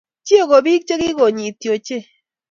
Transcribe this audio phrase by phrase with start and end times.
[0.25, 2.05] Chie ko biik che kikonyiti ochei.